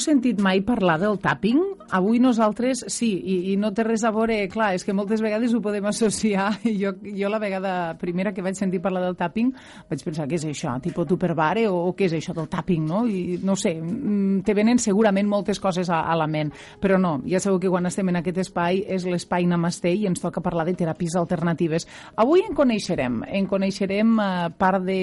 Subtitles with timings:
[0.00, 1.60] sentit mai parlar del tapping?
[1.94, 5.54] Avui nosaltres sí, i, i no té res a veure, clar, és que moltes vegades
[5.54, 6.52] ho podem associar.
[6.84, 9.52] Jo, jo la vegada primera que vaig sentir parlar del tapping
[9.88, 10.74] vaig pensar, què és això?
[10.82, 13.04] Tipo tupperware o, o què és això del tapping, no?
[13.06, 16.50] I no sé, mm, te venen segurament moltes coses a, a la ment,
[16.82, 20.24] però no, ja sabeu que quan estem en aquest espai és l'espai Namaste i ens
[20.24, 21.86] toca parlar de teràpies alternatives.
[22.16, 25.00] Avui en coneixerem, en coneixerem eh, part de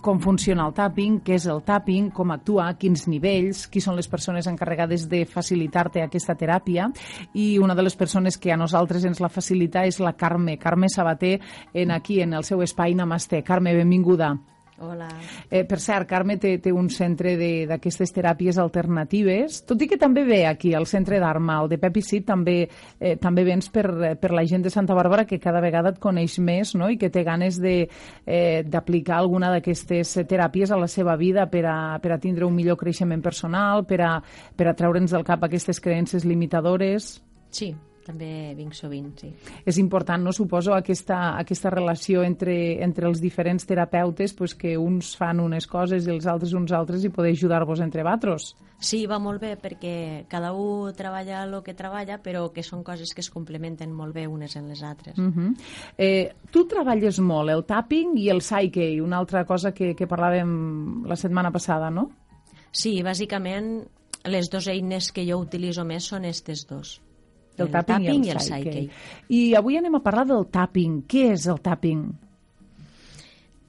[0.00, 4.08] com funciona el tapping, què és el tapping, com actua, quins nivells, qui són les
[4.08, 6.88] persones encarregades de facilitar-te aquesta teràpia
[7.34, 10.88] i una de les persones que a nosaltres ens la facilita és la Carme, Carme
[10.88, 11.38] Sabater,
[11.74, 13.42] en aquí, en el seu espai Namaste.
[13.42, 14.34] Carme, benvinguda.
[14.78, 15.06] Hola.
[15.50, 17.36] Eh, per cert, Carme té, té un centre
[17.70, 22.02] d'aquestes teràpies alternatives, tot i que també ve aquí, al centre d'Arma, el de Pepi
[22.02, 22.56] Cid, també,
[22.98, 23.86] eh, també vens per,
[24.18, 26.90] per la gent de Santa Bàrbara que cada vegada et coneix més no?
[26.90, 31.78] i que té ganes d'aplicar eh, alguna d'aquestes teràpies a la seva vida per a,
[32.02, 34.12] per a tindre un millor creixement personal, per a,
[34.58, 37.20] per a treure'ns del cap aquestes creences limitadores.
[37.54, 39.30] Sí, també vinc sovint, sí.
[39.64, 40.32] És important, no?
[40.32, 46.06] Suposo aquesta, aquesta relació entre, entre els diferents terapeutes, pues, que uns fan unes coses
[46.06, 48.52] i els altres uns altres i poder ajudar-vos entre vatros.
[48.84, 53.14] Sí, va molt bé perquè cada un treballa el que treballa, però que són coses
[53.14, 55.18] que es complementen molt bé unes en les altres.
[55.18, 55.54] Uh -huh.
[55.96, 61.06] eh, tu treballes molt el tapping i el psyche, una altra cosa que, que parlàvem
[61.06, 62.10] la setmana passada, no?
[62.70, 63.86] Sí, bàsicament
[64.24, 67.00] les dues eines que jo utilitzo més són aquestes dos
[67.58, 68.82] el, el tapping, tapping i el, i el psyche.
[69.28, 71.02] I avui anem a parlar del tapping.
[71.10, 72.02] Què és el tapping?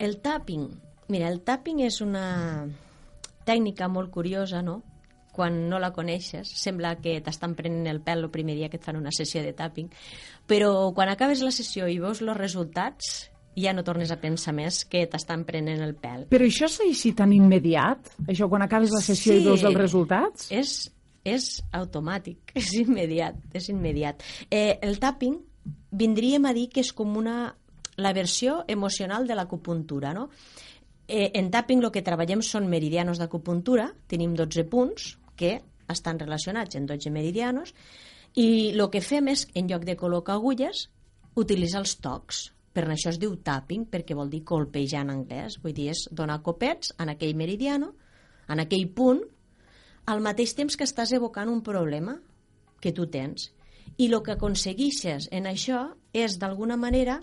[0.06, 0.66] El tapping,
[1.14, 2.26] mira, el tapping és una
[3.46, 4.82] tècnica molt curiosa, no?
[5.36, 8.84] Quan no la coneixes, sembla que t'estan prenent el pèl el primer dia que et
[8.84, 9.90] fan una sessió de tapping,
[10.48, 14.82] però quan acabes la sessió i veus els resultats, ja no tornes a pensar més
[14.88, 16.26] que t'estan prenent el pèl.
[16.32, 18.16] Però això és així tan immediat?
[18.28, 20.50] Això quan acabes la sessió sí, i veus els resultats?
[20.52, 20.76] És
[21.26, 24.24] és automàtic, és immediat, és immediat.
[24.50, 25.40] Eh, el tapping
[25.92, 27.56] vindríem a dir que és com una,
[27.98, 30.30] la versió emocional de l'acupuntura, no?
[31.08, 35.60] Eh, en tapping el que treballem són meridianos d'acupuntura, tenim 12 punts que
[35.92, 37.76] estan relacionats en 12 meridianos
[38.36, 40.88] i el que fem és, en lloc de col·locar agulles,
[41.38, 42.42] utilitzar els tocs.
[42.76, 45.60] Per això es diu tapping, perquè vol dir colpejar en anglès.
[45.64, 47.94] Vull dir, és donar copets en aquell meridiano,
[48.52, 49.22] en aquell punt,
[50.06, 52.20] al mateix temps que estàs evocant un problema
[52.82, 53.52] que tu tens.
[53.98, 55.82] I el que aconseguixes en això
[56.14, 57.20] és, d'alguna manera,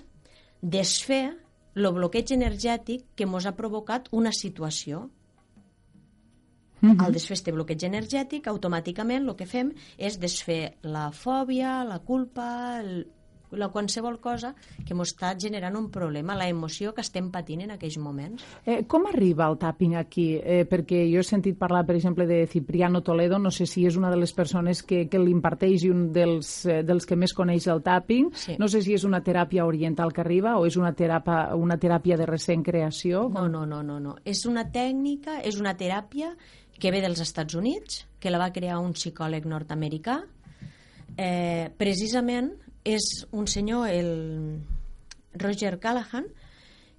[0.63, 1.35] desfer
[1.75, 5.09] el bloqueig energètic que ens ha provocat una situació.
[6.83, 7.05] Uh -huh.
[7.05, 12.81] Al desfer este bloqueig energètic, automàticament el que fem és desfer la fòbia, la culpa,
[12.81, 13.07] el,
[13.59, 14.55] la qualsevol cosa
[14.87, 18.45] que ens està generant un problema, la emoció que estem patint en aquells moments.
[18.65, 20.27] Eh, com arriba el tapping aquí?
[20.39, 23.97] Eh, perquè jo he sentit parlar, per exemple, de Cipriano Toledo, no sé si és
[24.01, 27.69] una de les persones que, que l'imparteix i un dels, eh, dels que més coneix
[27.73, 28.33] el tapping.
[28.35, 28.57] Sí.
[28.61, 32.19] No sé si és una teràpia oriental que arriba o és una teràpia, una teràpia
[32.21, 33.29] de recent creació.
[33.33, 34.17] No, no, no, no, no.
[34.25, 36.33] És una tècnica, és una teràpia
[36.79, 40.23] que ve dels Estats Units, que la va crear un psicòleg nord-americà,
[41.17, 42.53] eh, precisament
[42.85, 44.61] és un senyor, el
[45.35, 46.27] Roger Callahan,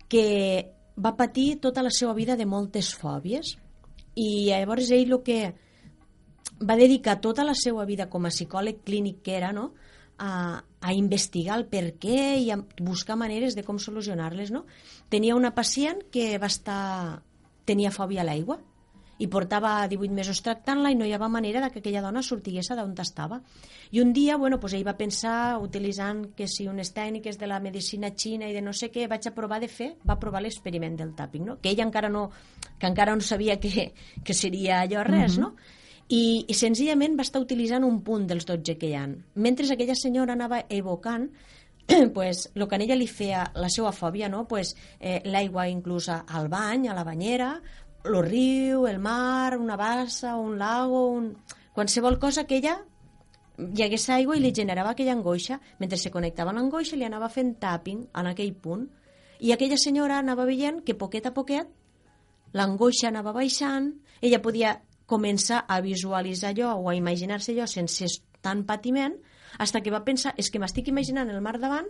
[0.07, 3.55] que va patir tota la seva vida de moltes fòbies
[4.15, 5.39] i llavors ell el que
[6.61, 9.71] va dedicar tota la seva vida com a psicòleg clínic que era no?
[10.17, 14.51] a, a investigar el per què i a buscar maneres de com solucionar-les.
[14.53, 14.65] No?
[15.09, 17.23] Tenia una pacient que va estar...
[17.65, 18.59] tenia fòbia a l'aigua
[19.19, 22.69] i portava 18 mesos tractant-la i no hi havia manera de que aquella dona sortigués
[22.69, 23.41] d'on estava.
[23.91, 27.59] I un dia, bueno, pues ell va pensar, utilitzant que si unes tècniques de la
[27.59, 30.97] medicina xina i de no sé què, vaig a provar de fer, va provar l'experiment
[30.97, 31.59] del tapping, no?
[31.61, 32.29] que ella encara no,
[32.79, 33.93] que encara no sabia que,
[34.23, 35.41] que seria allò res, uh -huh.
[35.41, 35.55] no?
[36.09, 39.07] I, i senzillament va estar utilitzant un punt dels 12 que hi ha.
[39.35, 41.29] Mentre aquella senyora anava evocant
[42.13, 44.47] pues, el que a ella li feia la seva fòbia, no?
[44.47, 47.61] pues, eh, l'aigua inclús al bany, a la banyera,
[48.03, 51.37] el riu, el mar, una bassa, un lago, un...
[51.73, 52.77] qualsevol cosa que ella
[53.57, 55.59] hi hagués aigua i li generava aquella angoixa.
[55.79, 58.87] Mentre se connectava amb l'angoixa li anava fent tapping en aquell punt.
[59.39, 61.69] I aquella senyora anava veient que poquet a poquet
[62.53, 63.91] l'angoixa anava baixant,
[64.21, 64.77] ella podia
[65.09, 68.07] començar a visualitzar allò o a imaginar-se allò sense
[68.41, 69.15] tant patiment,
[69.57, 71.89] fins que va pensar, és que m'estic imaginant el mar davant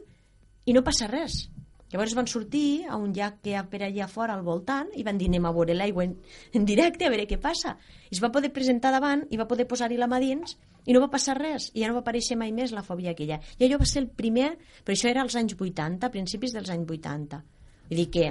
[0.66, 1.48] i no passa res.
[1.94, 5.04] Llavors van sortir a un llac que hi ha per allà fora al voltant i
[5.06, 6.16] van dir anem a veure l'aigua en,
[6.58, 7.76] en directe a veure què passa.
[8.10, 10.58] I es va poder presentar davant i va poder posar-hi la mà dins
[10.90, 13.38] i no va passar res i ja no va aparèixer mai més la fòbia aquella.
[13.60, 16.74] I allò va ser el primer, però això era als anys 80, a principis dels
[16.74, 17.44] anys 80.
[17.92, 18.28] Vull dir que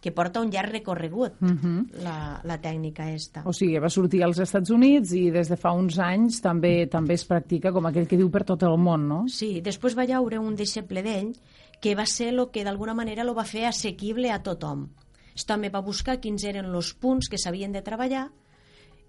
[0.00, 2.02] que porta un llarg recorregut, uh -huh.
[2.02, 3.42] la, la tècnica esta.
[3.44, 7.14] O sigui, va sortir als Estats Units i des de fa uns anys també també
[7.14, 9.28] es practica com aquell que diu per tot el món, no?
[9.28, 11.34] Sí, després va llaure un deixeble d'ell
[11.80, 14.88] que va ser el que d'alguna manera lo va fer assequible a tothom.
[15.46, 18.30] També va buscar quins eren els punts que s'havien de treballar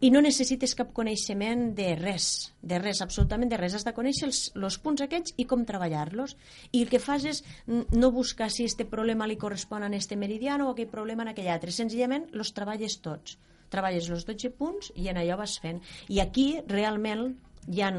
[0.01, 2.25] i no necessites cap coneixement de res,
[2.65, 3.75] de res, absolutament de res.
[3.77, 6.33] Has de conèixer els, els punts aquests i com treballar-los.
[6.73, 10.67] I el que fas és no buscar si este problema li correspon a este meridiano
[10.67, 11.73] o aquell problema en aquell altre.
[11.75, 13.37] Senzillament els treballes tots.
[13.71, 15.83] Treballes els 12 punts i en allò vas fent.
[16.09, 17.27] I aquí realment
[17.69, 17.93] hi ha,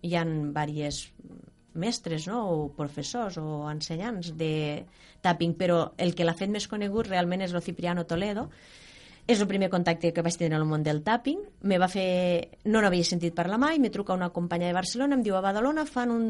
[0.00, 1.12] hi ha diverses
[1.74, 2.40] mestres no?
[2.54, 4.84] o professors o ensenyants de
[5.20, 8.48] tapping, però el que l'ha fet més conegut realment és el Cipriano Toledo,
[9.26, 11.40] és el primer contacte que vaig tenir en el món del tapping.
[11.64, 12.58] Me va fer...
[12.68, 15.86] No n'havia sentit parlar mai, me truca una companya de Barcelona, em diu a Badalona
[15.88, 16.26] fan un,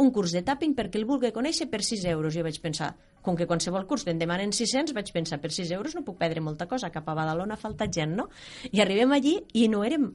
[0.00, 2.32] un curs de tapping perquè el vulgui conèixer per 6 euros.
[2.32, 5.98] Jo vaig pensar, com que qualsevol curs te'n demanen 600, vaig pensar, per 6 euros
[5.98, 8.30] no puc perdre molta cosa, cap a Badalona falta gent, no?
[8.72, 10.08] I arribem allí i no érem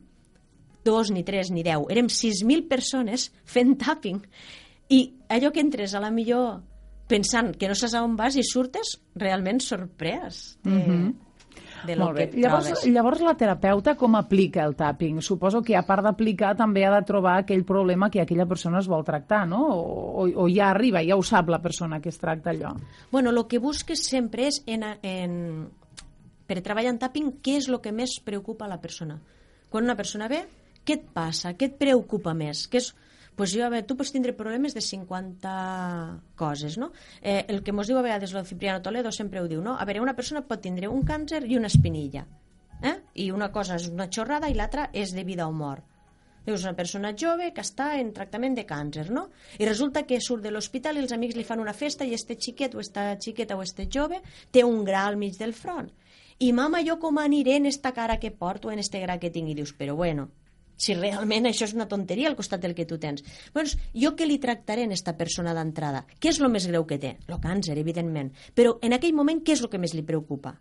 [0.82, 4.24] dos, ni tres, ni deu, érem 6.000 persones fent tapping.
[4.90, 6.64] I allò que entres a la millor
[7.12, 10.58] pensant que no saps on vas i surtes realment sorprès.
[10.66, 11.12] Mm -hmm
[11.88, 12.30] de lo Molt bé.
[12.30, 12.86] que llavors, trobes.
[12.94, 15.22] Llavors la terapeuta com aplica el tapping?
[15.22, 18.88] Suposo que a part d'aplicar també ha de trobar aquell problema que aquella persona es
[18.92, 19.62] vol tractar, no?
[19.74, 22.76] O, o, o ja arriba, ja ho sap la persona que es tracta allò.
[23.12, 25.38] Bueno, el que busques sempre és en, en,
[26.48, 29.20] per treballar en tapping què és el que més preocupa a la persona.
[29.72, 30.44] Quan una persona ve,
[30.86, 31.54] què et passa?
[31.56, 32.66] Què et preocupa més?
[32.68, 32.92] Què és
[33.36, 35.52] pues jo, a veure, tu pots tindre problemes de 50
[36.36, 36.92] coses, no?
[37.22, 39.78] Eh, el que mos diu a vegades el Cipriano Toledo sempre ho diu, no?
[39.80, 42.26] A veure, una persona pot tindre un càncer i una espinilla,
[42.84, 42.98] eh?
[43.16, 45.88] I una cosa és una xorrada i l'altra és de vida o mort.
[46.46, 49.28] És una persona jove que està en tractament de càncer, no?
[49.62, 52.36] I resulta que surt de l'hospital i els amics li fan una festa i este
[52.36, 55.92] xiquet o esta xiqueta o este jove té un gra al mig del front.
[56.42, 59.50] I mama, jo com aniré en esta cara que porto, en este gra que tinc?
[59.50, 60.32] I dius, però bueno,
[60.82, 63.22] si realment això és una tonteria al costat del que tu tens.
[63.54, 66.06] Doncs jo què li tractaré a aquesta persona d'entrada?
[66.18, 67.16] Què és el més greu que té?
[67.30, 68.34] El càncer, evidentment.
[68.58, 70.58] Però en aquell moment què és el que més li preocupa?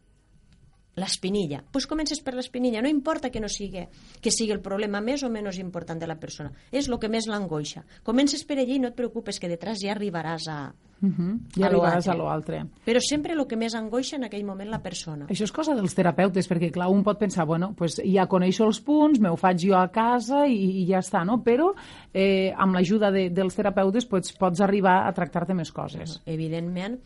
[0.99, 1.61] L'espinilla.
[1.61, 2.83] Doncs pues comences per l'espinilla.
[2.83, 3.87] No importa que no sigui,
[4.21, 6.51] que sigui el problema més o menys important de la persona.
[6.73, 7.85] És el que més l'angoixa.
[8.03, 10.61] Comences per allí i no et preocupes que detrás ja arribaràs a,
[11.03, 11.39] Uh -huh.
[11.57, 12.67] I arribaràs a l'altre.
[12.85, 15.27] Però sempre el que més angoixa en aquell moment la persona.
[15.27, 18.81] Això és cosa dels terapeutes, perquè clar, un pot pensar, bueno, pues ja coneixo els
[18.81, 21.43] punts, me ho faig jo a casa i, i ja està, no?
[21.43, 21.73] Però
[22.13, 26.21] eh, amb l'ajuda de, dels terapeutes pues, pots arribar a tractar-te més coses.
[26.27, 26.99] Evidentment,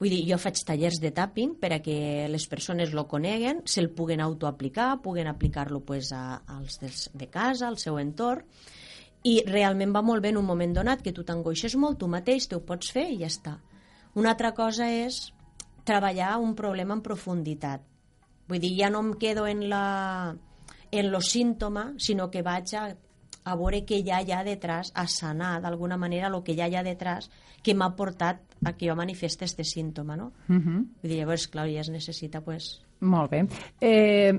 [0.00, 3.90] Vull dir, jo faig tallers de tapping per a que les persones lo coneguen, se'l
[3.92, 8.46] puguen autoaplicar, puguen aplicar-lo pues, a, als dels, de casa, al seu entorn,
[9.28, 12.48] i realment va molt bé en un moment donat que tu t'angoixes molt, tu mateix
[12.48, 13.58] te ho pots fer i ja està.
[14.16, 15.26] Una altra cosa és
[15.84, 17.84] treballar un problema en profunditat.
[18.48, 19.84] Vull dir, ja no em quedo en la
[20.90, 22.88] en lo símptoma, sinó que vaig a,
[23.44, 26.68] a veure què hi ha allà detrás, a sanar d'alguna manera el que hi ha
[26.68, 27.30] allà detrás
[27.62, 30.32] que m'ha portat a que jo manifeste este símptoma, no?
[30.48, 30.54] Uh.
[30.54, 30.86] -huh.
[31.02, 32.80] Vull dir, llavors, clar, ja es necessita, pues...
[33.00, 33.46] Molt bé.
[33.80, 34.32] Eh,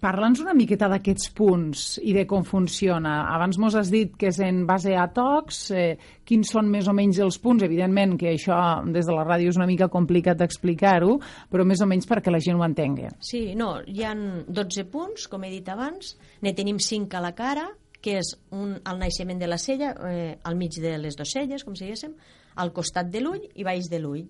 [0.00, 3.28] Parla'ns una miqueta d'aquests punts i de com funciona.
[3.34, 5.58] Abans mos has dit que és en base a tocs.
[5.76, 7.62] Eh, quins són més o menys els punts?
[7.62, 8.56] Evidentment que això
[8.88, 11.18] des de la ràdio és una mica complicat d'explicar-ho,
[11.52, 13.10] però més o menys perquè la gent ho entengui.
[13.20, 16.16] Sí, no, hi han 12 punts, com he dit abans.
[16.42, 17.68] Ne tenim 5 a la cara,
[18.02, 21.64] que és un, al naixement de la cella, eh, al mig de les dues celles,
[21.64, 22.14] com si diguéssim,
[22.56, 24.24] al costat de l'ull i baix de l'ull.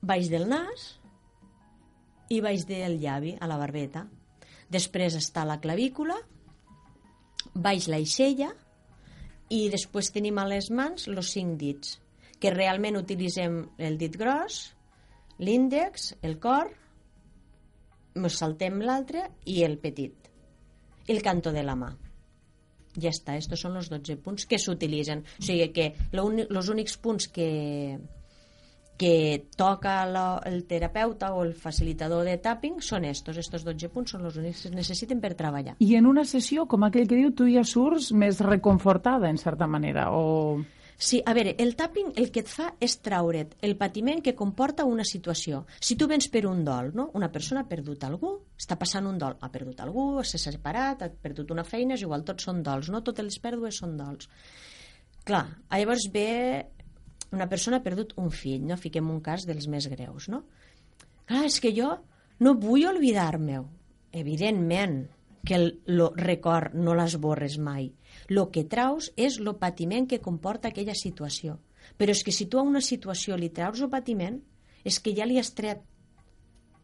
[0.00, 0.94] Baix del nas
[2.30, 4.06] i baix del llavi, a la barbeta
[4.70, 6.14] Després està la clavícula,
[7.54, 8.52] baix l'aixella
[9.50, 11.96] i després tenim a les mans els cinc dits,
[12.38, 14.60] que realment utilitzem el dit gros,
[15.42, 16.70] l'índex, el cor,
[18.14, 20.30] ens saltem l'altre i el petit,
[21.10, 21.90] el canto de la mà.
[22.98, 25.22] Ja està, estos són els 12 punts que s'utilitzen.
[25.38, 27.98] O sigui que els únics punts que,
[29.00, 34.12] que toca la, el terapeuta o el facilitador de tapping són estos, estos 12 punts
[34.16, 35.78] són els únics que es necessiten per treballar.
[35.80, 39.70] I en una sessió, com aquell que diu, tu ja surts més reconfortada, en certa
[39.70, 40.60] manera, o...
[41.00, 44.84] Sí, a veure, el tapping el que et fa és traure't el patiment que comporta
[44.84, 45.62] una situació.
[45.80, 47.06] Si tu vens per un dol, no?
[47.16, 51.08] una persona ha perdut algú, està passant un dol, ha perdut algú, s'ha separat, ha
[51.08, 53.00] perdut una feina, és igual, tots són dols, no?
[53.06, 54.28] Totes les pèrdues són dols.
[55.24, 56.28] Clar, llavors ve
[57.32, 58.76] una persona ha perdut un fill, no?
[58.76, 60.42] Fiquem un cas dels més greus, no?
[61.24, 61.94] Clar, és que jo
[62.44, 63.62] no vull oblidar-me.
[64.20, 65.00] Evidentment
[65.44, 67.90] que el lo record no l'esborres mai.
[68.28, 71.58] Lo que traus és lo patiment que comporta aquella situació.
[71.96, 74.40] Però és que si tu a una situació li traus el patiment,
[74.84, 75.82] és que ja li has tret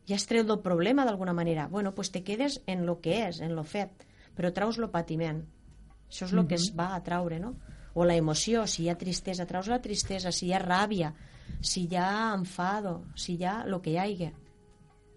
[0.06, 1.66] ja es treu del problema d'alguna manera.
[1.66, 5.42] Bueno, pues te quedes en lo que és, en lo fet, però traus lo patiment.
[6.08, 6.48] Això és el mm -hmm.
[6.48, 7.56] que es va a traure, no?
[7.94, 11.12] O la emoció, si hi ha tristesa, traus la tristesa, si hi ha ràbia,
[11.60, 14.32] si hi ha enfado, si hi ha el que hi hagi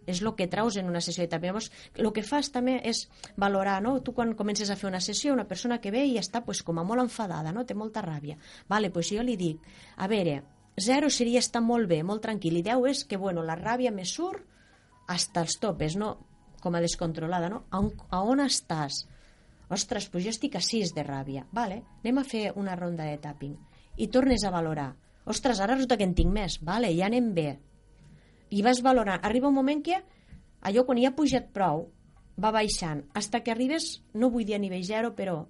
[0.10, 3.06] és el que traus en una sessió i també llavors el que fas també és
[3.38, 4.00] valorar no?
[4.01, 6.80] tu quan comences a fer una sessió una persona que ve i està pues, com
[6.80, 7.66] a molt enfadada no?
[7.66, 8.38] té molta ràbia
[8.70, 9.62] vale, pues jo li dic
[9.98, 10.42] a veure,
[10.80, 14.06] zero seria estar molt bé, molt tranquil i deu és que bueno, la ràbia me
[14.06, 14.46] surt
[15.10, 16.18] hasta els topes, no?
[16.62, 17.63] com a descontrolada no?
[17.70, 19.06] a, on, a on estàs?
[19.70, 23.18] ostres, pues jo estic a 6 de ràbia vale, anem a fer una ronda de
[23.22, 23.56] tapping
[23.98, 24.94] i tornes a valorar
[25.30, 27.50] ostres, ara resulta que en tinc més, vale, ja anem bé
[28.50, 29.22] i vas valorant.
[29.24, 30.01] Arriba un moment que
[30.62, 31.88] allò quan ja ha pujat prou
[32.39, 35.46] va baixant, hasta que arribes, no vull dir a nivell zero, però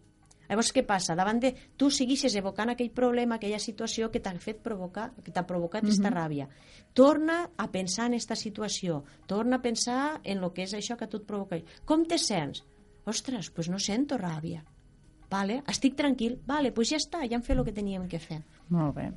[0.49, 1.13] Llavors, què passa?
[1.13, 1.51] Davant de...
[1.77, 6.09] Tu seguixes evocant aquell problema, aquella situació que t'ha fet provocar, que t'ha provocat aquesta
[6.09, 6.17] uh -huh.
[6.17, 6.47] ràbia.
[6.93, 9.03] Torna a pensar en aquesta situació.
[9.27, 11.61] Torna a pensar en el que és això que tu et provoca.
[11.85, 12.63] Com te sents?
[13.05, 14.63] Ostres, pues no sento ràbia.
[15.29, 15.61] Vale?
[15.67, 16.39] Estic tranquil.
[16.47, 18.43] Vale, pues ja està, ja hem fet el que teníem que fer.
[18.69, 19.07] Molt bé.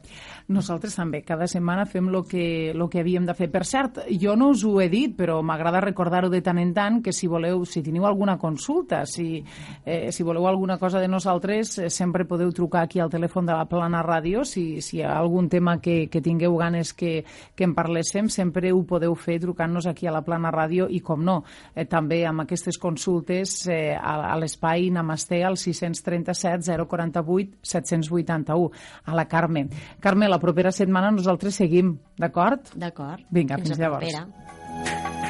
[0.49, 3.51] Nosaltres també, cada setmana fem el que, lo que havíem de fer.
[3.53, 7.01] Per cert, jo no us ho he dit, però m'agrada recordar-ho de tant en tant,
[7.05, 9.45] que si voleu, si teniu alguna consulta, si,
[9.85, 13.53] eh, si voleu alguna cosa de nosaltres, eh, sempre podeu trucar aquí al telèfon de
[13.53, 17.69] la Plana Ràdio, si, si hi ha algun tema que, que tingueu ganes que, que
[17.69, 21.43] en parléssim, sempre ho podeu fer trucant-nos aquí a la Plana Ràdio i, com no,
[21.75, 28.71] eh, també amb aquestes consultes eh, a, a l'espai Namaste al 637 048 781
[29.05, 29.67] a la Carme.
[30.03, 32.75] Carme, la propera setmana nosaltres seguim, d'acord?
[32.79, 33.27] D'acord.
[33.31, 34.07] Vinga, fins, fins llavors.
[34.07, 35.22] Propera.